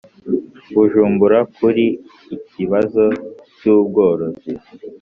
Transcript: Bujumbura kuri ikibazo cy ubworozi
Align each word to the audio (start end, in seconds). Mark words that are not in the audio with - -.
Bujumbura 0.75 1.37
kuri 1.55 1.85
ikibazo 2.35 3.03
cy 3.55 3.63
ubworozi 3.75 4.51